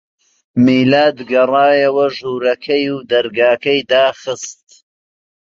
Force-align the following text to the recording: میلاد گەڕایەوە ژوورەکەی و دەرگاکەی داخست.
میلاد 0.65 1.17
گەڕایەوە 1.31 2.05
ژوورەکەی 2.17 2.85
و 2.95 2.97
دەرگاکەی 3.11 3.81
داخست. 3.91 4.65